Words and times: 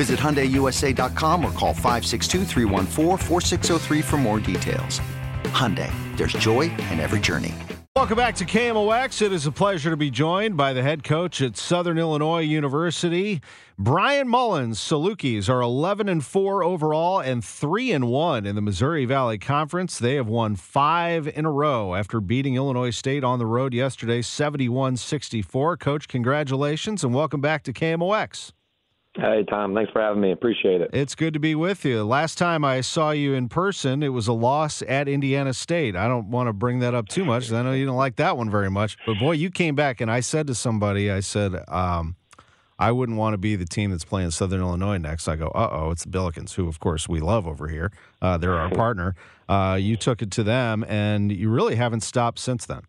Visit 0.00 0.18
HyundaiUSA.com 0.18 1.44
or 1.44 1.52
call 1.52 1.74
562 1.74 2.46
for 4.02 4.16
more 4.16 4.40
details. 4.40 4.98
Hyundai, 5.52 5.92
there's 6.16 6.32
joy 6.32 6.62
in 6.90 7.00
every 7.00 7.20
journey. 7.20 7.54
Welcome 7.94 8.16
back 8.16 8.34
to 8.36 8.46
KMOX. 8.46 9.20
It 9.20 9.30
is 9.30 9.44
a 9.44 9.52
pleasure 9.52 9.90
to 9.90 9.98
be 9.98 10.10
joined 10.10 10.56
by 10.56 10.72
the 10.72 10.82
head 10.82 11.04
coach 11.04 11.42
at 11.42 11.58
Southern 11.58 11.98
Illinois 11.98 12.40
University, 12.40 13.42
Bryan 13.78 14.26
Mullins. 14.26 14.78
Salukis 14.78 15.50
are 15.50 15.60
11 15.60 16.08
and 16.08 16.24
4 16.24 16.64
overall 16.64 17.20
and 17.20 17.44
3 17.44 17.92
and 17.92 18.08
1 18.08 18.46
in 18.46 18.54
the 18.54 18.62
Missouri 18.62 19.04
Valley 19.04 19.36
Conference. 19.36 19.98
They 19.98 20.14
have 20.14 20.28
won 20.28 20.56
5 20.56 21.28
in 21.28 21.44
a 21.44 21.52
row 21.52 21.94
after 21.94 22.22
beating 22.22 22.54
Illinois 22.54 22.88
State 22.88 23.22
on 23.22 23.38
the 23.38 23.44
road 23.44 23.74
yesterday 23.74 24.22
71-64. 24.22 25.78
Coach, 25.78 26.08
congratulations 26.08 27.04
and 27.04 27.12
welcome 27.12 27.42
back 27.42 27.62
to 27.64 27.72
KMOX. 27.74 28.52
Hey, 29.16 29.44
Tom. 29.48 29.74
Thanks 29.74 29.90
for 29.90 30.00
having 30.00 30.20
me. 30.20 30.30
Appreciate 30.30 30.80
it. 30.80 30.90
It's 30.92 31.16
good 31.16 31.34
to 31.34 31.40
be 31.40 31.56
with 31.56 31.84
you. 31.84 32.04
Last 32.04 32.38
time 32.38 32.64
I 32.64 32.80
saw 32.80 33.10
you 33.10 33.34
in 33.34 33.48
person, 33.48 34.04
it 34.04 34.10
was 34.10 34.28
a 34.28 34.32
loss 34.32 34.82
at 34.82 35.08
Indiana 35.08 35.52
State. 35.52 35.96
I 35.96 36.06
don't 36.06 36.30
want 36.30 36.48
to 36.48 36.52
bring 36.52 36.78
that 36.78 36.94
up 36.94 37.08
too 37.08 37.24
much. 37.24 37.50
I 37.50 37.62
know 37.62 37.72
you 37.72 37.86
didn't 37.86 37.96
like 37.96 38.16
that 38.16 38.36
one 38.36 38.50
very 38.50 38.70
much. 38.70 38.96
But 39.06 39.18
boy, 39.18 39.32
you 39.32 39.50
came 39.50 39.74
back, 39.74 40.00
and 40.00 40.10
I 40.10 40.20
said 40.20 40.46
to 40.46 40.54
somebody, 40.54 41.10
I 41.10 41.20
said, 41.20 41.56
um, 41.66 42.14
I 42.78 42.92
wouldn't 42.92 43.18
want 43.18 43.34
to 43.34 43.38
be 43.38 43.56
the 43.56 43.66
team 43.66 43.90
that's 43.90 44.04
playing 44.04 44.30
Southern 44.30 44.60
Illinois 44.60 44.98
next. 44.98 45.26
I 45.26 45.34
go, 45.34 45.48
uh 45.48 45.68
oh, 45.72 45.90
it's 45.90 46.04
the 46.04 46.10
Billikens, 46.10 46.54
who, 46.54 46.68
of 46.68 46.78
course, 46.78 47.08
we 47.08 47.18
love 47.18 47.48
over 47.48 47.66
here. 47.66 47.90
Uh, 48.22 48.38
they're 48.38 48.54
our 48.54 48.70
partner. 48.74 49.16
Uh, 49.48 49.76
you 49.78 49.96
took 49.96 50.22
it 50.22 50.30
to 50.30 50.44
them, 50.44 50.84
and 50.88 51.32
you 51.32 51.50
really 51.50 51.74
haven't 51.74 52.02
stopped 52.02 52.38
since 52.38 52.64
then. 52.64 52.82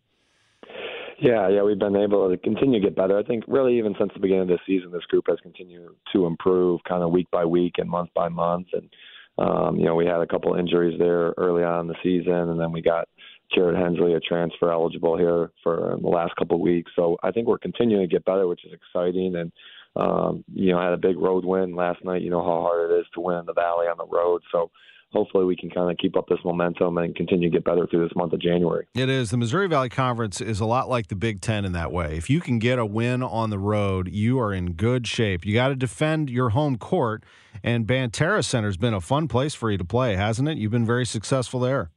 Yeah, 1.22 1.48
yeah, 1.48 1.62
we've 1.62 1.78
been 1.78 1.94
able 1.94 2.28
to 2.28 2.36
continue 2.36 2.80
to 2.80 2.84
get 2.84 2.96
better. 2.96 3.16
I 3.16 3.22
think 3.22 3.44
really 3.46 3.78
even 3.78 3.94
since 3.96 4.10
the 4.12 4.18
beginning 4.18 4.42
of 4.42 4.48
the 4.48 4.58
season, 4.66 4.90
this 4.90 5.04
group 5.04 5.26
has 5.28 5.38
continued 5.40 5.90
to 6.12 6.26
improve, 6.26 6.80
kind 6.82 7.04
of 7.04 7.12
week 7.12 7.30
by 7.30 7.44
week 7.44 7.74
and 7.78 7.88
month 7.88 8.10
by 8.12 8.28
month. 8.28 8.66
And 8.72 8.90
um, 9.38 9.76
you 9.76 9.84
know, 9.84 9.94
we 9.94 10.04
had 10.04 10.20
a 10.20 10.26
couple 10.26 10.56
injuries 10.56 10.98
there 10.98 11.32
early 11.38 11.62
on 11.62 11.82
in 11.82 11.86
the 11.86 11.94
season, 12.02 12.32
and 12.32 12.58
then 12.58 12.72
we 12.72 12.82
got 12.82 13.08
Jared 13.54 13.78
Hensley 13.78 14.14
a 14.14 14.20
transfer 14.20 14.72
eligible 14.72 15.16
here 15.16 15.52
for 15.62 15.96
the 16.02 16.08
last 16.08 16.34
couple 16.34 16.56
of 16.56 16.60
weeks. 16.60 16.90
So 16.96 17.16
I 17.22 17.30
think 17.30 17.46
we're 17.46 17.58
continuing 17.58 18.02
to 18.02 18.12
get 18.12 18.24
better, 18.24 18.48
which 18.48 18.64
is 18.64 18.72
exciting. 18.72 19.36
And 19.36 19.52
um, 19.94 20.42
you 20.52 20.72
know, 20.72 20.80
had 20.80 20.92
a 20.92 20.96
big 20.96 21.18
road 21.18 21.44
win 21.44 21.76
last 21.76 22.04
night. 22.04 22.22
You 22.22 22.30
know 22.30 22.42
how 22.42 22.62
hard 22.62 22.90
it 22.90 22.94
is 22.98 23.06
to 23.14 23.20
win 23.20 23.38
in 23.38 23.46
the 23.46 23.52
Valley 23.52 23.86
on 23.86 23.96
the 23.96 24.06
road. 24.06 24.42
So 24.50 24.72
hopefully 25.12 25.44
we 25.44 25.56
can 25.56 25.70
kind 25.70 25.90
of 25.90 25.96
keep 25.98 26.16
up 26.16 26.26
this 26.28 26.38
momentum 26.44 26.98
and 26.98 27.14
continue 27.14 27.50
to 27.50 27.56
get 27.56 27.64
better 27.64 27.86
through 27.86 28.06
this 28.06 28.16
month 28.16 28.32
of 28.32 28.40
January. 28.40 28.86
It 28.94 29.08
is. 29.08 29.30
The 29.30 29.36
Missouri 29.36 29.68
Valley 29.68 29.88
Conference 29.88 30.40
is 30.40 30.60
a 30.60 30.66
lot 30.66 30.88
like 30.88 31.08
the 31.08 31.16
Big 31.16 31.40
Ten 31.40 31.64
in 31.64 31.72
that 31.72 31.92
way. 31.92 32.16
If 32.16 32.30
you 32.30 32.40
can 32.40 32.58
get 32.58 32.78
a 32.78 32.86
win 32.86 33.22
on 33.22 33.50
the 33.50 33.58
road, 33.58 34.08
you 34.08 34.40
are 34.40 34.52
in 34.52 34.72
good 34.72 35.06
shape. 35.06 35.44
You 35.44 35.54
got 35.54 35.68
to 35.68 35.76
defend 35.76 36.30
your 36.30 36.50
home 36.50 36.78
court, 36.78 37.24
and 37.62 37.86
Banterra 37.86 38.44
Center 38.44 38.68
has 38.68 38.76
been 38.76 38.94
a 38.94 39.00
fun 39.00 39.28
place 39.28 39.54
for 39.54 39.70
you 39.70 39.78
to 39.78 39.84
play, 39.84 40.16
hasn't 40.16 40.48
it? 40.48 40.58
You've 40.58 40.72
been 40.72 40.86
very 40.86 41.06
successful 41.06 41.60
there. 41.60 41.90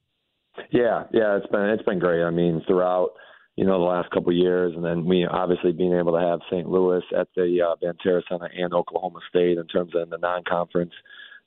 Yeah, 0.71 1.03
yeah, 1.11 1.37
it's 1.37 1.47
been 1.47 1.69
it's 1.69 1.83
been 1.83 1.99
great. 1.99 2.23
I 2.23 2.29
mean, 2.29 2.61
throughout 2.67 3.11
you 3.55 3.65
know 3.65 3.79
the 3.79 3.85
last 3.85 4.09
couple 4.11 4.29
of 4.29 4.37
years, 4.37 4.73
and 4.75 4.83
then 4.83 5.05
we 5.05 5.25
obviously 5.25 5.71
being 5.71 5.93
able 5.93 6.13
to 6.13 6.19
have 6.19 6.39
St. 6.49 6.67
Louis 6.67 7.03
at 7.17 7.27
the 7.35 7.59
uh, 7.61 7.75
Banterra 7.83 8.21
Center 8.29 8.49
and 8.57 8.73
Oklahoma 8.73 9.19
State 9.29 9.57
in 9.57 9.67
terms 9.67 9.93
of 9.95 10.09
the 10.09 10.17
non-conference 10.17 10.93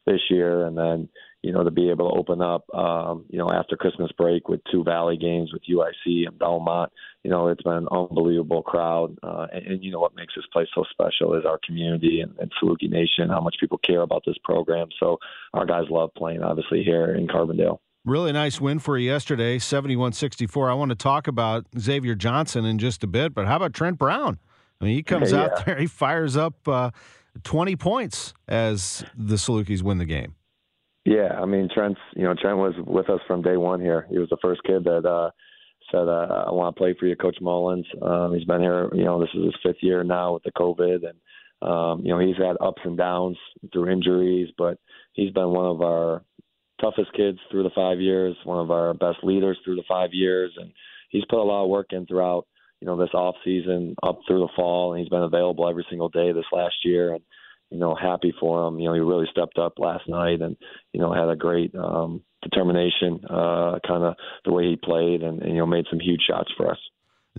this 0.06 0.20
year, 0.30 0.66
and 0.66 0.76
then 0.76 1.08
you 1.42 1.52
know, 1.52 1.62
to 1.62 1.70
be 1.70 1.88
able 1.88 2.10
to 2.10 2.16
open 2.16 2.42
up, 2.42 2.64
um, 2.74 3.24
you 3.28 3.38
know, 3.38 3.50
after 3.50 3.76
Christmas 3.76 4.10
break 4.18 4.48
with 4.48 4.60
two 4.70 4.82
Valley 4.82 5.16
games 5.16 5.52
with 5.52 5.62
UIC 5.70 6.26
and 6.26 6.38
Belmont. 6.38 6.92
You 7.22 7.30
know, 7.30 7.48
it's 7.48 7.62
been 7.62 7.74
an 7.74 7.88
unbelievable 7.90 8.62
crowd. 8.62 9.16
Uh, 9.22 9.46
and, 9.52 9.66
and, 9.66 9.84
you 9.84 9.92
know, 9.92 10.00
what 10.00 10.16
makes 10.16 10.34
this 10.34 10.46
place 10.52 10.68
so 10.74 10.84
special 10.90 11.34
is 11.34 11.44
our 11.44 11.58
community 11.64 12.20
and, 12.20 12.34
and 12.38 12.52
Saluki 12.60 12.90
Nation, 12.90 13.28
how 13.28 13.40
much 13.40 13.56
people 13.60 13.78
care 13.78 14.02
about 14.02 14.22
this 14.26 14.36
program. 14.42 14.88
So 14.98 15.18
our 15.54 15.64
guys 15.64 15.84
love 15.90 16.10
playing, 16.16 16.42
obviously, 16.42 16.82
here 16.82 17.14
in 17.14 17.28
Carbondale. 17.28 17.78
Really 18.04 18.32
nice 18.32 18.60
win 18.60 18.78
for 18.78 18.96
you 18.96 19.10
yesterday, 19.10 19.58
71 19.58 20.12
64. 20.12 20.70
I 20.70 20.74
want 20.74 20.90
to 20.90 20.96
talk 20.96 21.28
about 21.28 21.66
Xavier 21.78 22.14
Johnson 22.14 22.64
in 22.64 22.78
just 22.78 23.04
a 23.04 23.06
bit, 23.06 23.34
but 23.34 23.46
how 23.46 23.56
about 23.56 23.74
Trent 23.74 23.98
Brown? 23.98 24.38
I 24.80 24.84
mean, 24.84 24.94
he 24.94 25.02
comes 25.02 25.32
yeah. 25.32 25.42
out 25.42 25.66
there, 25.66 25.76
he 25.76 25.86
fires 25.86 26.36
up 26.36 26.66
uh, 26.66 26.90
20 27.44 27.76
points 27.76 28.34
as 28.46 29.04
the 29.16 29.34
Salukis 29.34 29.82
win 29.82 29.98
the 29.98 30.04
game. 30.04 30.34
Yeah, 31.08 31.40
I 31.40 31.46
mean 31.46 31.70
Trent's 31.72 32.00
you 32.14 32.24
know 32.24 32.34
Trent 32.34 32.58
was 32.58 32.74
with 32.86 33.08
us 33.08 33.20
from 33.26 33.40
day 33.40 33.56
one 33.56 33.80
here. 33.80 34.06
He 34.10 34.18
was 34.18 34.28
the 34.28 34.36
first 34.42 34.62
kid 34.64 34.84
that 34.84 35.06
uh 35.06 35.30
said 35.90 36.06
uh, 36.06 36.44
I 36.46 36.52
want 36.52 36.76
to 36.76 36.78
play 36.78 36.94
for 37.00 37.06
you, 37.06 37.16
Coach 37.16 37.38
Mullins. 37.40 37.86
Um, 38.02 38.34
he's 38.34 38.44
been 38.44 38.60
here, 38.60 38.90
you 38.92 39.04
know, 39.04 39.18
this 39.18 39.30
is 39.34 39.44
his 39.44 39.54
fifth 39.62 39.82
year 39.82 40.04
now 40.04 40.34
with 40.34 40.42
the 40.42 40.52
COVID, 40.52 40.98
and 41.08 41.70
um, 41.70 42.04
you 42.04 42.10
know 42.10 42.18
he's 42.18 42.36
had 42.36 42.56
ups 42.60 42.82
and 42.84 42.98
downs 42.98 43.38
through 43.72 43.90
injuries, 43.90 44.50
but 44.58 44.78
he's 45.14 45.32
been 45.32 45.48
one 45.48 45.64
of 45.64 45.80
our 45.80 46.24
toughest 46.78 47.14
kids 47.14 47.38
through 47.50 47.62
the 47.62 47.70
five 47.74 48.00
years, 48.00 48.36
one 48.44 48.60
of 48.60 48.70
our 48.70 48.92
best 48.92 49.18
leaders 49.22 49.56
through 49.64 49.76
the 49.76 49.88
five 49.88 50.10
years, 50.12 50.52
and 50.58 50.70
he's 51.08 51.24
put 51.30 51.40
a 51.40 51.42
lot 51.42 51.64
of 51.64 51.70
work 51.70 51.86
in 51.92 52.04
throughout 52.04 52.46
you 52.82 52.86
know 52.86 52.98
this 52.98 53.14
off 53.14 53.36
season 53.46 53.94
up 54.02 54.18
through 54.26 54.40
the 54.40 54.52
fall, 54.54 54.92
and 54.92 55.00
he's 55.00 55.08
been 55.08 55.22
available 55.22 55.66
every 55.66 55.86
single 55.88 56.10
day 56.10 56.32
this 56.32 56.52
last 56.52 56.76
year, 56.84 57.14
and 57.14 57.22
you 57.70 57.78
know, 57.78 57.94
happy 57.94 58.32
for 58.40 58.66
him. 58.66 58.78
You 58.78 58.88
know, 58.88 58.94
he 58.94 59.00
really 59.00 59.26
stepped 59.30 59.58
up 59.58 59.78
last 59.78 60.08
night 60.08 60.40
and, 60.40 60.56
you 60.92 61.00
know, 61.00 61.12
had 61.12 61.28
a 61.28 61.36
great 61.36 61.74
um, 61.74 62.22
determination, 62.42 63.20
uh, 63.28 63.78
kind 63.86 64.04
of 64.04 64.14
the 64.44 64.52
way 64.52 64.70
he 64.70 64.76
played 64.76 65.22
and, 65.22 65.42
and, 65.42 65.52
you 65.52 65.58
know, 65.58 65.66
made 65.66 65.86
some 65.90 66.00
huge 66.00 66.22
shots 66.28 66.50
for 66.56 66.70
us. 66.70 66.78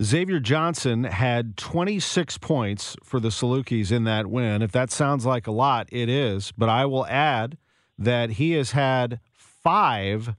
Xavier 0.00 0.40
Johnson 0.40 1.04
had 1.04 1.56
26 1.56 2.38
points 2.38 2.96
for 3.04 3.20
the 3.20 3.28
Salukis 3.28 3.92
in 3.92 4.04
that 4.04 4.28
win. 4.28 4.62
If 4.62 4.72
that 4.72 4.90
sounds 4.90 5.26
like 5.26 5.46
a 5.46 5.50
lot, 5.50 5.88
it 5.92 6.08
is. 6.08 6.52
But 6.56 6.68
I 6.68 6.86
will 6.86 7.06
add 7.06 7.58
that 7.98 8.30
he 8.30 8.52
has 8.52 8.70
had 8.70 9.20
five 9.32 10.34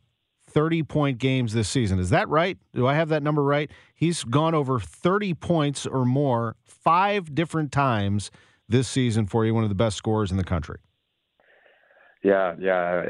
30 0.52 0.84
point 0.84 1.18
games 1.20 1.54
this 1.54 1.70
season. 1.70 2.00
Is 2.00 2.10
that 2.10 2.28
right? 2.28 2.58
Do 2.74 2.88
I 2.88 2.96
have 2.96 3.10
that 3.10 3.24
number 3.24 3.44
right? 3.44 3.70
He's 3.94 4.24
gone 4.24 4.56
over 4.56 4.80
30 4.80 5.36
points 5.36 5.86
or 5.86 6.06
more 6.06 6.56
five 6.66 7.34
different 7.36 7.72
times 7.72 8.32
this 8.72 8.88
season 8.88 9.26
for 9.26 9.46
you, 9.46 9.54
one 9.54 9.64
of 9.64 9.70
the 9.70 9.76
best 9.76 9.98
scorers 9.98 10.32
in 10.32 10.38
the 10.38 10.44
country. 10.44 10.80
Yeah, 12.24 12.54
yeah. 12.60 13.04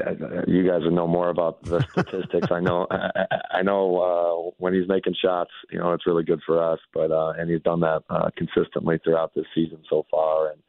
You 0.46 0.66
guys 0.66 0.82
would 0.84 0.94
know 0.94 1.06
more 1.06 1.28
about 1.28 1.62
the 1.64 1.84
statistics. 1.92 2.48
I 2.50 2.60
know. 2.60 2.86
I, 2.90 3.10
I 3.58 3.62
know 3.62 3.98
uh, 3.98 4.50
when 4.56 4.72
he's 4.72 4.88
making 4.88 5.14
shots, 5.22 5.50
you 5.70 5.78
know, 5.78 5.92
it's 5.92 6.06
really 6.06 6.24
good 6.24 6.40
for 6.46 6.62
us. 6.62 6.78
But 6.94 7.10
uh, 7.10 7.34
and 7.38 7.50
he's 7.50 7.60
done 7.62 7.80
that 7.80 8.02
uh, 8.08 8.30
consistently 8.36 8.98
throughout 9.04 9.34
this 9.34 9.44
season 9.54 9.82
so 9.90 10.06
far. 10.10 10.52
And 10.52 10.62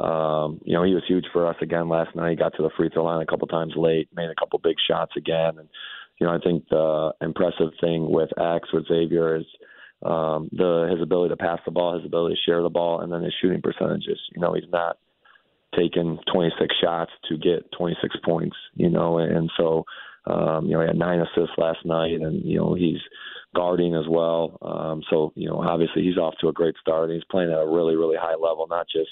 um, 0.00 0.60
you 0.64 0.74
know, 0.74 0.84
he 0.84 0.94
was 0.94 1.02
huge 1.08 1.26
for 1.32 1.46
us 1.48 1.56
again 1.60 1.88
last 1.88 2.14
night. 2.14 2.30
He 2.30 2.36
got 2.36 2.54
to 2.56 2.62
the 2.62 2.70
free 2.76 2.88
throw 2.88 3.04
line 3.04 3.20
a 3.20 3.26
couple 3.26 3.48
times 3.48 3.72
late, 3.76 4.08
made 4.14 4.30
a 4.30 4.34
couple 4.38 4.60
big 4.60 4.76
shots 4.88 5.12
again. 5.16 5.58
And 5.58 5.68
you 6.20 6.26
know, 6.26 6.32
I 6.32 6.38
think 6.38 6.68
the 6.68 7.12
impressive 7.20 7.70
thing 7.80 8.10
with 8.10 8.30
X 8.38 8.72
with 8.72 8.86
Xavier 8.86 9.36
is 9.36 9.46
um, 10.02 10.48
the 10.52 10.88
his 10.90 11.02
ability 11.02 11.30
to 11.30 11.36
pass 11.36 11.58
the 11.64 11.70
ball, 11.70 11.96
his 11.96 12.06
ability 12.06 12.36
to 12.36 12.50
share 12.50 12.62
the 12.62 12.68
ball, 12.68 13.00
and 13.00 13.12
then 13.12 13.22
his 13.22 13.34
shooting 13.40 13.62
percentages. 13.62 14.20
You 14.34 14.40
know, 14.40 14.54
he's 14.54 14.70
not 14.70 14.98
taking 15.76 16.18
26 16.32 16.74
shots 16.82 17.10
to 17.28 17.36
get 17.36 17.70
26 17.76 18.16
points. 18.24 18.56
You 18.74 18.90
know, 18.90 19.18
and 19.18 19.50
so 19.56 19.84
um, 20.26 20.66
you 20.66 20.72
know 20.72 20.80
he 20.80 20.86
had 20.86 20.96
nine 20.96 21.20
assists 21.20 21.56
last 21.58 21.84
night, 21.84 22.12
and 22.12 22.44
you 22.44 22.58
know 22.58 22.74
he's 22.74 23.00
guarding 23.54 23.94
as 23.94 24.04
well. 24.08 24.58
Um, 24.62 25.02
so 25.10 25.32
you 25.34 25.48
know, 25.48 25.60
obviously 25.60 26.02
he's 26.02 26.18
off 26.18 26.34
to 26.40 26.48
a 26.48 26.52
great 26.52 26.74
start. 26.80 27.10
And 27.10 27.14
he's 27.14 27.24
playing 27.30 27.50
at 27.50 27.58
a 27.58 27.66
really, 27.66 27.96
really 27.96 28.16
high 28.16 28.34
level, 28.34 28.66
not 28.68 28.86
just 28.88 29.10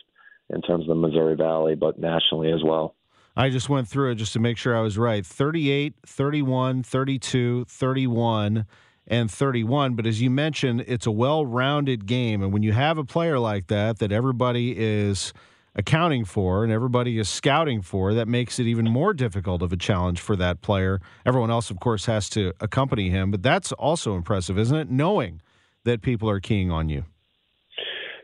in 0.50 0.62
terms 0.62 0.82
of 0.82 0.88
the 0.88 0.94
Missouri 0.94 1.34
Valley, 1.34 1.74
but 1.74 1.98
nationally 1.98 2.52
as 2.52 2.62
well. 2.64 2.94
I 3.38 3.50
just 3.50 3.68
went 3.68 3.86
through 3.86 4.12
it 4.12 4.14
just 4.14 4.32
to 4.32 4.40
make 4.40 4.56
sure 4.56 4.74
I 4.74 4.80
was 4.80 4.96
right 4.96 5.24
38, 5.24 5.94
31, 6.06 6.82
32, 6.82 7.66
31, 7.68 8.66
and 9.06 9.30
31. 9.30 9.94
But 9.94 10.06
as 10.06 10.20
you 10.20 10.30
mentioned, 10.30 10.84
it's 10.86 11.06
a 11.06 11.10
well 11.10 11.46
rounded 11.46 12.06
game. 12.06 12.42
And 12.42 12.52
when 12.52 12.62
you 12.62 12.72
have 12.72 12.98
a 12.98 13.04
player 13.04 13.38
like 13.38 13.68
that, 13.68 13.98
that 13.98 14.12
everybody 14.12 14.74
is 14.76 15.32
accounting 15.74 16.24
for 16.24 16.64
and 16.64 16.72
everybody 16.72 17.18
is 17.18 17.28
scouting 17.28 17.82
for, 17.82 18.14
that 18.14 18.26
makes 18.26 18.58
it 18.58 18.64
even 18.66 18.86
more 18.86 19.12
difficult 19.12 19.62
of 19.62 19.72
a 19.72 19.76
challenge 19.76 20.20
for 20.20 20.34
that 20.36 20.62
player. 20.62 21.00
Everyone 21.24 21.50
else, 21.50 21.70
of 21.70 21.80
course, 21.80 22.06
has 22.06 22.28
to 22.30 22.52
accompany 22.60 23.10
him. 23.10 23.30
But 23.30 23.42
that's 23.42 23.72
also 23.72 24.16
impressive, 24.16 24.58
isn't 24.58 24.76
it? 24.76 24.90
Knowing 24.90 25.40
that 25.84 26.02
people 26.02 26.28
are 26.28 26.40
keying 26.40 26.70
on 26.70 26.88
you. 26.88 27.04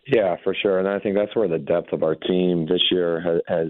Yeah, 0.07 0.37
for 0.43 0.55
sure. 0.55 0.79
And 0.79 0.89
I 0.89 0.99
think 0.99 1.15
that's 1.15 1.35
where 1.37 1.49
the 1.49 1.59
depth 1.59 1.93
of 1.93 2.03
our 2.03 2.17
team 2.17 2.67
this 2.67 2.83
year 2.91 3.41
has, 3.47 3.69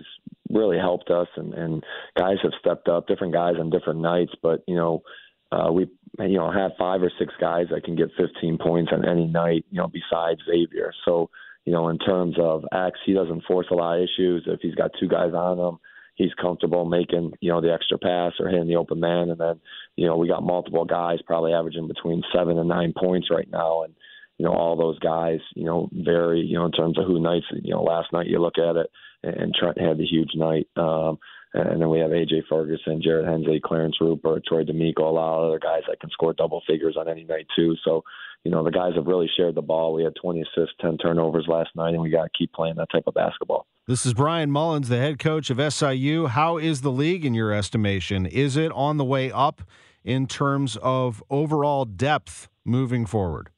really 0.50 0.76
helped 0.76 1.08
us, 1.08 1.28
and, 1.36 1.54
and 1.54 1.82
guys 2.18 2.36
have 2.42 2.52
stepped 2.60 2.86
up, 2.86 3.06
different 3.06 3.32
guys 3.32 3.54
on 3.58 3.70
different 3.70 4.00
nights. 4.00 4.32
But 4.42 4.62
you 4.68 4.74
know, 4.74 5.02
uh, 5.50 5.72
we 5.72 5.88
you 6.18 6.38
know 6.38 6.50
have 6.50 6.72
five 6.78 7.02
or 7.02 7.10
six 7.18 7.32
guys 7.40 7.66
that 7.70 7.84
can 7.84 7.96
get 7.96 8.10
15 8.16 8.58
points 8.58 8.92
on 8.92 9.08
any 9.08 9.26
night. 9.26 9.64
You 9.70 9.78
know, 9.78 9.88
besides 9.88 10.40
Xavier. 10.46 10.92
So 11.04 11.30
you 11.64 11.72
know, 11.72 11.88
in 11.88 11.98
terms 11.98 12.36
of 12.40 12.64
X, 12.72 12.98
he 13.06 13.12
doesn't 13.12 13.44
force 13.44 13.66
a 13.70 13.74
lot 13.74 13.98
of 13.98 14.02
issues. 14.02 14.44
If 14.46 14.60
he's 14.60 14.74
got 14.74 14.90
two 14.98 15.08
guys 15.08 15.32
on 15.32 15.58
him, 15.58 15.78
he's 16.14 16.34
comfortable 16.40 16.84
making 16.84 17.32
you 17.40 17.50
know 17.50 17.60
the 17.60 17.72
extra 17.72 17.98
pass 17.98 18.32
or 18.40 18.48
hitting 18.48 18.68
the 18.68 18.76
open 18.76 19.00
man. 19.00 19.30
And 19.30 19.40
then 19.40 19.60
you 19.96 20.06
know 20.06 20.16
we 20.16 20.28
got 20.28 20.42
multiple 20.42 20.84
guys 20.84 21.18
probably 21.26 21.52
averaging 21.52 21.88
between 21.88 22.22
seven 22.34 22.58
and 22.58 22.68
nine 22.68 22.92
points 22.96 23.28
right 23.30 23.48
now, 23.50 23.82
and 23.82 23.94
you 24.38 24.44
know 24.44 24.52
all 24.52 24.76
those 24.76 24.98
guys 24.98 25.40
you 25.54 25.64
know 25.64 25.88
vary 25.92 26.40
you 26.40 26.58
know 26.58 26.66
in 26.66 26.72
terms 26.72 26.98
of 26.98 27.06
who 27.06 27.20
nights 27.20 27.46
you 27.62 27.72
know 27.72 27.82
last 27.82 28.12
night 28.12 28.26
you 28.26 28.38
look 28.38 28.58
at 28.58 28.76
it 28.76 28.90
and 29.22 29.54
Trent 29.54 29.80
had 29.80 29.98
the 29.98 30.06
huge 30.06 30.30
night. 30.34 30.69
Um, 30.76 31.19
and 31.54 31.80
then 31.80 31.90
we 31.90 31.98
have 31.98 32.10
AJ 32.10 32.46
Ferguson, 32.48 33.02
Jared 33.02 33.28
Hensley, 33.28 33.60
Clarence 33.62 33.96
Rupert, 34.00 34.44
Troy 34.46 34.64
D'Amico, 34.64 35.08
a 35.08 35.12
lot 35.12 35.38
of 35.38 35.48
other 35.48 35.58
guys 35.58 35.82
that 35.86 36.00
can 36.00 36.10
score 36.10 36.32
double 36.32 36.62
figures 36.66 36.96
on 36.98 37.08
any 37.08 37.24
night 37.24 37.46
too. 37.54 37.76
So, 37.84 38.02
you 38.42 38.50
know, 38.50 38.64
the 38.64 38.70
guys 38.70 38.94
have 38.96 39.06
really 39.06 39.30
shared 39.36 39.54
the 39.54 39.62
ball. 39.62 39.92
We 39.92 40.02
had 40.02 40.14
20 40.20 40.40
assists, 40.40 40.74
10 40.80 40.96
turnovers 40.98 41.46
last 41.48 41.70
night, 41.76 41.92
and 41.92 42.00
we 42.00 42.08
got 42.10 42.24
to 42.24 42.30
keep 42.36 42.52
playing 42.52 42.76
that 42.76 42.88
type 42.90 43.04
of 43.06 43.14
basketball. 43.14 43.66
This 43.86 44.06
is 44.06 44.14
Bryan 44.14 44.50
Mullins, 44.50 44.88
the 44.88 44.96
head 44.96 45.19
coach 45.19 45.50
of 45.50 45.72
SIU. 45.72 46.28
How 46.28 46.56
is 46.56 46.80
the 46.80 46.90
league 46.90 47.24
in 47.24 47.34
your 47.34 47.52
estimation? 47.52 48.24
Is 48.24 48.56
it 48.56 48.72
on 48.72 48.96
the 48.96 49.04
way 49.04 49.30
up 49.30 49.62
in 50.04 50.26
terms 50.26 50.76
of 50.82 51.22
overall 51.28 51.84
depth 51.84 52.48
moving 52.64 53.04
forward? 53.04 53.50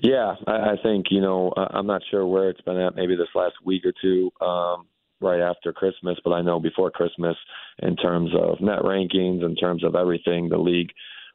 Yeah, 0.00 0.34
I, 0.46 0.52
I 0.52 0.74
think 0.82 1.06
you 1.10 1.20
know 1.20 1.52
I'm 1.56 1.86
not 1.86 2.02
sure 2.10 2.26
where 2.26 2.50
it's 2.50 2.60
been 2.60 2.78
at. 2.78 2.96
Maybe 2.96 3.16
this 3.16 3.28
last 3.34 3.54
week 3.64 3.84
or 3.84 3.92
two, 4.00 4.30
um, 4.44 4.86
right 5.20 5.40
after 5.40 5.72
Christmas, 5.72 6.18
but 6.24 6.32
I 6.32 6.42
know 6.42 6.60
before 6.60 6.90
Christmas, 6.90 7.36
in 7.80 7.96
terms 7.96 8.30
of 8.38 8.60
net 8.60 8.80
rankings, 8.80 9.44
in 9.44 9.56
terms 9.56 9.84
of 9.84 9.94
everything, 9.94 10.48
the 10.48 10.58
league 10.58 10.90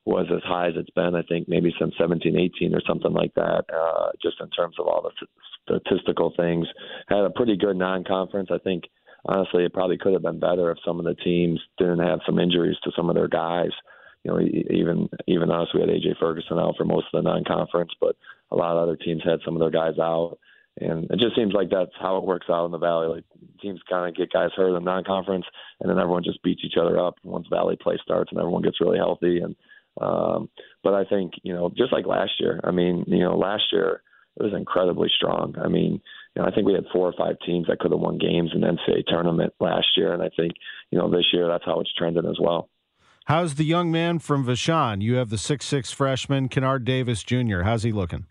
was 0.05 0.27
as 0.35 0.41
high 0.43 0.67
as 0.67 0.73
it's 0.75 0.89
been. 0.91 1.15
I 1.15 1.21
think 1.23 1.47
maybe 1.47 1.73
since 1.79 1.93
17, 1.99 2.35
18 2.35 2.73
or 2.73 2.81
something 2.87 3.13
like 3.13 3.33
that. 3.35 3.65
Uh, 3.73 4.09
just 4.21 4.37
in 4.41 4.49
terms 4.49 4.75
of 4.79 4.87
all 4.87 5.01
the 5.01 5.79
statistical 5.79 6.33
things, 6.35 6.67
had 7.07 7.19
a 7.19 7.29
pretty 7.29 7.55
good 7.55 7.77
non-conference. 7.77 8.49
I 8.51 8.57
think 8.59 8.83
honestly, 9.25 9.63
it 9.63 9.73
probably 9.73 9.97
could 9.97 10.13
have 10.13 10.23
been 10.23 10.39
better 10.39 10.71
if 10.71 10.77
some 10.85 10.99
of 10.99 11.05
the 11.05 11.15
teams 11.15 11.59
didn't 11.77 11.99
have 11.99 12.19
some 12.25 12.39
injuries 12.39 12.77
to 12.83 12.91
some 12.95 13.09
of 13.09 13.15
their 13.15 13.27
guys 13.27 13.71
you 14.23 14.31
know, 14.31 14.39
even 14.39 15.09
even 15.27 15.51
us, 15.51 15.67
we 15.73 15.81
had 15.81 15.89
AJ 15.89 16.17
Ferguson 16.19 16.59
out 16.59 16.75
for 16.77 16.85
most 16.85 17.07
of 17.13 17.23
the 17.23 17.29
non-conference, 17.29 17.91
but 17.99 18.15
a 18.51 18.55
lot 18.55 18.77
of 18.77 18.83
other 18.83 18.95
teams 18.95 19.23
had 19.23 19.39
some 19.43 19.55
of 19.55 19.59
their 19.59 19.71
guys 19.71 19.97
out, 19.99 20.37
and 20.79 21.05
it 21.05 21.19
just 21.19 21.35
seems 21.35 21.53
like 21.53 21.69
that's 21.69 21.91
how 21.99 22.17
it 22.17 22.23
works 22.23 22.47
out 22.49 22.65
in 22.65 22.71
the 22.71 22.77
Valley. 22.77 23.07
Like 23.07 23.23
teams 23.61 23.81
kind 23.89 24.07
of 24.07 24.15
get 24.15 24.31
guys 24.31 24.51
hurt 24.55 24.75
in 24.75 24.83
non-conference, 24.83 25.45
and 25.79 25.89
then 25.89 25.99
everyone 25.99 26.23
just 26.23 26.43
beats 26.43 26.61
each 26.63 26.77
other 26.79 26.99
up 26.99 27.15
once 27.23 27.47
Valley 27.49 27.77
play 27.81 27.97
starts, 28.03 28.31
and 28.31 28.39
everyone 28.39 28.61
gets 28.61 28.81
really 28.81 28.97
healthy. 28.97 29.39
And 29.39 29.55
um, 29.99 30.49
but 30.83 30.93
I 30.93 31.03
think 31.05 31.33
you 31.43 31.53
know, 31.53 31.71
just 31.75 31.91
like 31.91 32.05
last 32.05 32.33
year, 32.39 32.59
I 32.63 32.71
mean, 32.71 33.03
you 33.07 33.19
know, 33.19 33.37
last 33.37 33.63
year 33.71 34.01
it 34.37 34.43
was 34.43 34.53
incredibly 34.53 35.09
strong. 35.15 35.55
I 35.61 35.67
mean, 35.67 36.01
you 36.35 36.41
know, 36.41 36.47
I 36.47 36.51
think 36.51 36.65
we 36.65 36.73
had 36.73 36.85
four 36.93 37.07
or 37.07 37.13
five 37.17 37.35
teams 37.45 37.67
that 37.67 37.79
could 37.79 37.91
have 37.91 37.99
won 37.99 38.17
games 38.17 38.51
in 38.53 38.61
the 38.61 38.67
NCAA 38.67 39.05
tournament 39.07 39.53
last 39.59 39.87
year, 39.97 40.13
and 40.13 40.21
I 40.21 40.29
think 40.35 40.53
you 40.91 40.99
know 40.99 41.09
this 41.09 41.25
year 41.33 41.47
that's 41.47 41.65
how 41.65 41.79
it's 41.79 41.93
trending 41.97 42.25
as 42.25 42.37
well. 42.39 42.69
How's 43.25 43.55
the 43.55 43.65
young 43.65 43.91
man 43.91 44.19
from 44.19 44.45
Vashon? 44.45 45.01
You 45.01 45.15
have 45.15 45.29
the 45.29 45.37
six 45.37 45.65
six 45.65 45.91
freshman 45.91 46.49
Kennard 46.49 46.85
Davis 46.85 47.23
Jr. 47.23 47.61
How's 47.61 47.83
he 47.83 47.91
looking? 47.91 48.25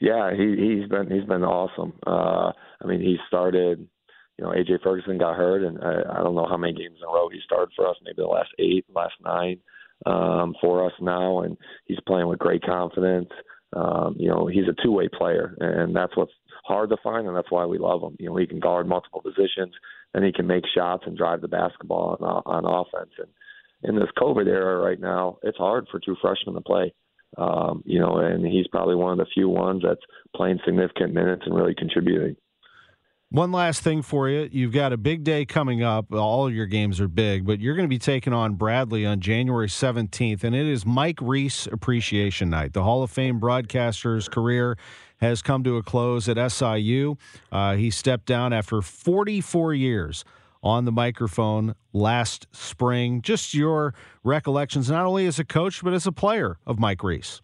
Yeah, 0.00 0.32
he 0.34 0.56
he's 0.56 0.88
been 0.88 1.10
he's 1.10 1.28
been 1.28 1.44
awesome. 1.44 1.92
Uh, 2.06 2.52
I 2.82 2.86
mean, 2.86 3.00
he 3.00 3.16
started. 3.26 3.88
You 4.36 4.44
know, 4.44 4.50
AJ 4.52 4.84
Ferguson 4.84 5.18
got 5.18 5.36
hurt, 5.36 5.64
and 5.64 5.78
I, 5.82 6.20
I 6.20 6.22
don't 6.22 6.36
know 6.36 6.46
how 6.48 6.56
many 6.56 6.72
games 6.72 6.98
in 7.02 7.08
a 7.08 7.12
row 7.12 7.28
he 7.28 7.40
started 7.44 7.72
for 7.74 7.88
us. 7.88 7.96
Maybe 8.04 8.22
the 8.22 8.26
last 8.26 8.50
eight, 8.60 8.84
last 8.94 9.14
nine 9.24 9.58
um, 10.06 10.54
for 10.60 10.86
us 10.86 10.92
now, 11.00 11.40
and 11.40 11.56
he's 11.86 11.98
playing 12.06 12.28
with 12.28 12.38
great 12.38 12.62
confidence. 12.62 13.30
Um, 13.72 14.14
you 14.16 14.28
know, 14.28 14.46
he's 14.46 14.68
a 14.68 14.82
two-way 14.82 15.08
player, 15.08 15.56
and 15.58 15.94
that's 15.94 16.16
what's 16.16 16.32
hard 16.64 16.90
to 16.90 16.96
find, 17.02 17.26
and 17.26 17.36
that's 17.36 17.50
why 17.50 17.66
we 17.66 17.78
love 17.78 18.00
him. 18.00 18.16
You 18.20 18.30
know, 18.30 18.36
he 18.36 18.46
can 18.46 18.60
guard 18.60 18.86
multiple 18.86 19.20
positions, 19.20 19.74
and 20.14 20.24
he 20.24 20.32
can 20.32 20.46
make 20.46 20.64
shots 20.72 21.02
and 21.06 21.18
drive 21.18 21.40
the 21.40 21.48
basketball 21.48 22.16
on, 22.20 22.64
on 22.64 22.64
offense. 22.64 23.10
And 23.18 23.28
in 23.82 23.96
this 23.96 24.08
COVID 24.18 24.46
era 24.46 24.78
right 24.78 25.00
now, 25.00 25.38
it's 25.42 25.58
hard 25.58 25.86
for 25.90 26.00
two 26.00 26.16
freshmen 26.20 26.54
to 26.54 26.60
play. 26.60 26.92
Um, 27.36 27.82
you 27.84 28.00
know, 28.00 28.18
and 28.18 28.44
he's 28.46 28.66
probably 28.68 28.94
one 28.94 29.12
of 29.12 29.18
the 29.18 29.26
few 29.34 29.48
ones 29.48 29.82
that's 29.84 30.00
playing 30.34 30.60
significant 30.64 31.12
minutes 31.12 31.42
and 31.44 31.54
really 31.54 31.74
contributing. 31.74 32.36
One 33.30 33.52
last 33.52 33.82
thing 33.82 34.00
for 34.00 34.30
you. 34.30 34.48
You've 34.50 34.72
got 34.72 34.94
a 34.94 34.96
big 34.96 35.22
day 35.22 35.44
coming 35.44 35.82
up. 35.82 36.14
All 36.14 36.50
your 36.50 36.64
games 36.64 36.98
are 36.98 37.08
big, 37.08 37.46
but 37.46 37.60
you're 37.60 37.74
going 37.74 37.84
to 37.84 37.90
be 37.90 37.98
taking 37.98 38.32
on 38.32 38.54
Bradley 38.54 39.04
on 39.04 39.20
January 39.20 39.68
17th, 39.68 40.42
and 40.42 40.56
it 40.56 40.66
is 40.66 40.86
Mike 40.86 41.18
Reis 41.20 41.66
Appreciation 41.66 42.48
Night. 42.48 42.72
The 42.72 42.82
Hall 42.82 43.02
of 43.02 43.10
Fame 43.10 43.38
broadcaster's 43.38 44.30
career 44.30 44.78
has 45.18 45.42
come 45.42 45.62
to 45.64 45.76
a 45.76 45.82
close 45.82 46.26
at 46.26 46.50
SIU. 46.50 47.16
Uh, 47.52 47.74
he 47.74 47.90
stepped 47.90 48.24
down 48.24 48.54
after 48.54 48.80
44 48.80 49.74
years 49.74 50.24
on 50.62 50.84
the 50.84 50.92
microphone 50.92 51.74
last 51.92 52.46
spring. 52.52 53.22
Just 53.22 53.54
your 53.54 53.94
recollections, 54.24 54.90
not 54.90 55.04
only 55.04 55.26
as 55.26 55.38
a 55.38 55.44
coach, 55.44 55.82
but 55.82 55.92
as 55.92 56.06
a 56.06 56.12
player 56.12 56.58
of 56.66 56.78
Mike 56.78 57.02
Reis. 57.02 57.40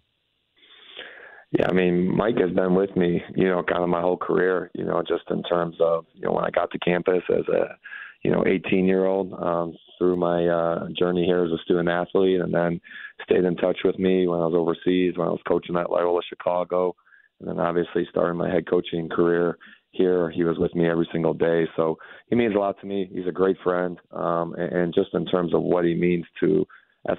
Yeah, 1.52 1.68
I 1.68 1.72
mean, 1.72 2.16
Mike 2.16 2.36
has 2.38 2.50
been 2.50 2.74
with 2.74 2.96
me, 2.96 3.22
you 3.36 3.48
know, 3.48 3.62
kind 3.62 3.84
of 3.84 3.88
my 3.88 4.00
whole 4.00 4.16
career, 4.16 4.72
you 4.74 4.84
know, 4.84 5.02
just 5.06 5.22
in 5.30 5.42
terms 5.44 5.76
of, 5.80 6.04
you 6.12 6.22
know, 6.22 6.32
when 6.32 6.44
I 6.44 6.50
got 6.50 6.70
to 6.72 6.78
campus 6.80 7.22
as 7.30 7.46
a, 7.48 7.76
you 8.24 8.32
know, 8.32 8.44
18 8.44 8.86
year 8.86 9.06
old, 9.06 9.32
um, 9.34 9.76
through 9.98 10.16
my 10.16 10.46
uh, 10.48 10.88
journey 10.98 11.24
here 11.24 11.44
as 11.44 11.52
a 11.52 11.62
student 11.62 11.88
athlete, 11.88 12.40
and 12.40 12.52
then 12.52 12.80
stayed 13.22 13.44
in 13.44 13.54
touch 13.56 13.78
with 13.84 13.98
me 13.98 14.26
when 14.26 14.40
I 14.40 14.46
was 14.46 14.54
overseas, 14.54 15.16
when 15.16 15.28
I 15.28 15.30
was 15.30 15.40
coaching 15.46 15.76
at 15.76 15.90
Loyola 15.90 16.22
Chicago, 16.28 16.96
and 17.38 17.48
then 17.48 17.60
obviously 17.60 18.06
starting 18.10 18.38
my 18.38 18.50
head 18.50 18.68
coaching 18.68 19.08
career 19.08 19.56
here. 19.94 20.30
He 20.30 20.44
was 20.44 20.58
with 20.58 20.74
me 20.74 20.88
every 20.88 21.08
single 21.12 21.34
day, 21.34 21.66
so 21.76 21.98
he 22.28 22.36
means 22.36 22.54
a 22.54 22.58
lot 22.58 22.80
to 22.80 22.86
me. 22.86 23.08
He's 23.12 23.26
a 23.26 23.32
great 23.32 23.56
friend, 23.62 23.98
um, 24.12 24.54
and, 24.54 24.72
and 24.72 24.94
just 24.94 25.14
in 25.14 25.26
terms 25.26 25.54
of 25.54 25.62
what 25.62 25.84
he 25.84 25.94
means 25.94 26.24
to 26.40 26.66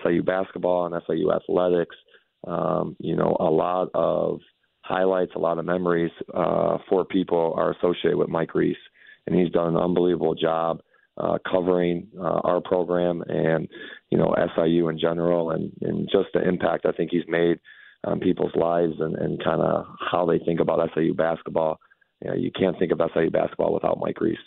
SIU 0.03 0.24
basketball 0.24 0.86
and 0.86 1.01
SIU 1.08 1.32
athletics, 1.32 1.96
um, 2.48 2.96
you 3.00 3.15
know, 3.15 3.36
a 3.39 3.44
lot 3.50 3.89
of 3.94 4.39
highlights, 4.82 5.32
a 5.36 5.39
lot 5.39 5.58
of 5.58 5.65
memories 5.65 6.12
uh, 6.34 6.77
for 6.89 7.05
people 7.05 7.53
are 7.58 7.72
associated 7.72 8.17
with 8.17 8.29
Mike 8.29 8.53
Reis, 8.53 8.77
and 9.25 9.38
he's 9.38 9.51
done 9.51 9.75
an 9.75 9.82
unbelievable 9.82 10.36
job 10.36 10.82
uh, 11.17 11.38
covering 11.50 12.08
uh, 12.20 12.41
our 12.44 12.62
program 12.62 13.24
and 13.27 13.67
you 14.12 14.17
know 14.17 14.36
SIU 14.55 14.89
in 14.89 15.00
general, 15.00 15.51
and, 15.51 15.72
and 15.82 16.10
just 16.12 16.27
the 16.34 16.48
impact 16.48 16.86
I 16.86 16.91
think 16.91 17.12
he's 17.12 17.24
made 17.27 17.60
on 18.03 18.20
people's 18.20 18.55
lives 18.55 18.94
and, 19.00 19.15
and 19.15 19.44
kind 19.44 19.62
of 19.62 19.86
how 20.12 20.25
they 20.25 20.39
think 20.39 20.60
about 20.60 20.89
SIU 20.94 21.13
basketball 21.13 21.79
you, 22.22 22.29
know, 22.29 22.36
you 22.36 22.51
can't 22.51 22.77
think 22.79 22.91
of 22.91 23.00
SIU 23.13 23.29
basketball 23.29 23.74
without 23.74 24.00
Mike 24.00 24.19
Reis. 24.19 24.38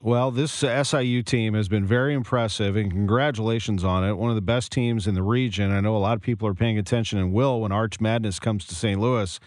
Well, 0.00 0.30
this 0.30 0.52
SIU 0.52 1.22
team 1.22 1.54
has 1.54 1.68
been 1.68 1.86
very 1.86 2.14
impressive, 2.14 2.76
and 2.76 2.90
congratulations 2.90 3.84
on 3.84 4.04
it. 4.04 4.14
One 4.14 4.30
of 4.30 4.36
the 4.36 4.42
best 4.42 4.72
teams 4.72 5.06
in 5.06 5.14
the 5.14 5.22
region. 5.22 5.72
I 5.72 5.80
know 5.80 5.96
a 5.96 5.98
lot 5.98 6.16
of 6.16 6.22
people 6.22 6.48
are 6.48 6.54
paying 6.54 6.78
attention 6.78 7.18
and 7.18 7.32
will 7.32 7.60
when 7.60 7.72
Arch 7.72 8.00
Madness 8.00 8.38
comes 8.38 8.66
to 8.66 8.74
St. 8.74 9.00
Louis. 9.00 9.38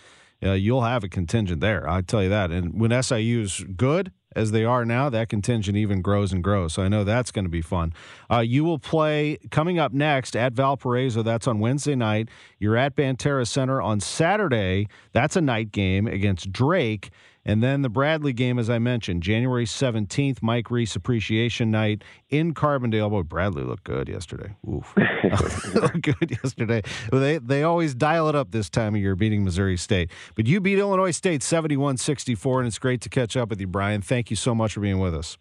Uh, 0.44 0.52
you'll 0.52 0.84
have 0.84 1.04
a 1.04 1.10
contingent 1.10 1.62
there. 1.62 1.90
I 1.90 2.02
tell 2.02 2.22
you 2.22 2.30
that. 2.30 2.52
And 2.52 2.80
when 2.80 2.92
SIU's 2.92 3.66
good 3.76 4.12
as 4.36 4.52
they 4.52 4.64
are 4.64 4.86
now, 4.86 5.10
that 5.10 5.30
contingent 5.30 5.76
even 5.78 6.02
grows 6.02 6.32
and 6.32 6.44
grows. 6.44 6.74
So 6.74 6.84
I 6.84 6.88
know 6.88 7.04
that's 7.04 7.32
going 7.32 7.46
to 7.46 7.50
be 7.50 7.62
fun. 7.62 7.92
Uh, 8.30 8.40
you 8.40 8.64
will 8.64 8.78
play 8.78 9.38
coming 9.50 9.80
up 9.80 9.94
next 9.94 10.36
at 10.36 10.54
Valparaiso. 10.54 11.24
That's 11.24 11.48
on 11.48 11.60
Wednesday 11.60 11.96
night. 11.96 12.30
You're 12.60 12.78
at 12.78 12.96
Banterra 12.96 13.48
Center 13.48 13.82
on 13.82 14.00
Saturday. 14.00 14.88
That's 15.12 15.36
a 15.36 15.42
night 15.42 15.72
game 15.72 16.06
against 16.06 16.52
Drake. 16.52 17.10
And 17.48 17.64
then 17.64 17.82
the 17.82 17.90
Bradley 17.90 18.34
game, 18.34 18.60
as 18.60 18.70
I 18.70 18.78
mentioned, 18.78 19.24
January 19.24 19.66
17th, 19.66 20.44
Mike 20.44 20.70
Reis 20.70 20.98
Appreciation 20.98 21.72
Night 21.72 22.04
in 22.30 22.54
Carbondale. 22.54 23.10
Boy, 23.10 23.24
Bradley 23.24 23.64
looked 23.64 23.86
good 23.86 24.10
yesterday. 24.10 24.54
Oof. 24.70 24.94
looked 25.74 26.02
good 26.02 26.38
yesterday. 26.44 26.82
They, 27.10 27.38
they 27.38 27.64
always 27.64 27.96
dial 27.96 28.28
it 28.28 28.36
up 28.36 28.52
this 28.52 28.70
time 28.70 28.96
of 28.96 29.02
year, 29.02 29.16
beating 29.16 29.46
Missouri 29.46 29.78
State. 29.78 30.12
But 30.36 30.46
you 30.46 30.60
beat 30.60 30.78
Illinois 30.78 31.12
State 31.12 31.42
71 31.42 31.96
64, 31.96 32.60
and 32.60 32.68
it's 32.68 32.80
great 32.80 33.00
to 33.02 33.10
catch 33.10 33.38
up 33.38 33.50
with 33.50 33.62
you, 33.62 33.68
Bryan. 33.68 34.02
Thank 34.02 34.30
you 34.30 34.36
so 34.36 34.54
much 34.54 34.74
for 34.74 34.82
being 34.82 35.00
with 35.00 35.16
us. 35.16 35.38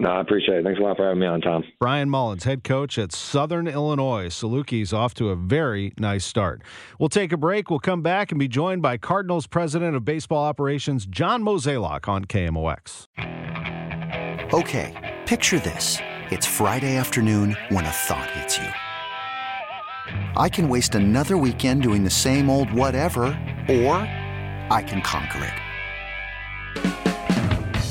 No, 0.00 0.10
I 0.10 0.20
appreciate 0.20 0.58
it. 0.58 0.64
Thanks 0.64 0.78
a 0.78 0.82
lot 0.82 0.96
for 0.96 1.04
having 1.04 1.18
me 1.18 1.26
on, 1.26 1.40
Tom. 1.40 1.64
Bryan 1.80 2.08
Mullins, 2.08 2.44
head 2.44 2.62
coach 2.62 2.98
at 2.98 3.10
Southern 3.10 3.66
Illinois. 3.66 4.28
Salukis 4.28 4.92
off 4.92 5.12
to 5.14 5.30
a 5.30 5.36
very 5.36 5.92
nice 5.98 6.24
start. 6.24 6.62
We'll 7.00 7.08
take 7.08 7.32
a 7.32 7.36
break. 7.36 7.68
We'll 7.68 7.80
come 7.80 8.00
back 8.00 8.30
and 8.30 8.38
be 8.38 8.46
joined 8.46 8.80
by 8.80 8.96
Cardinals 8.96 9.48
president 9.48 9.96
of 9.96 10.04
baseball 10.04 10.44
operations, 10.44 11.04
John 11.04 11.42
Mozeliak, 11.42 12.06
on 12.06 12.26
KMOX. 12.26 13.06
Okay, 14.54 15.18
picture 15.26 15.58
this. 15.58 15.98
It's 16.30 16.46
Friday 16.46 16.96
afternoon 16.96 17.56
when 17.70 17.84
a 17.84 17.90
thought 17.90 18.30
hits 18.30 18.56
you. 18.56 18.68
I 20.36 20.48
can 20.48 20.68
waste 20.68 20.94
another 20.94 21.36
weekend 21.36 21.82
doing 21.82 22.04
the 22.04 22.10
same 22.10 22.48
old 22.48 22.72
whatever, 22.72 23.24
or 23.68 23.96
I 24.70 24.84
can 24.86 25.02
conquer 25.02 25.44
it. 25.44 25.67